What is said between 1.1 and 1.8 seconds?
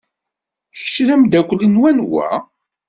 ameddakel n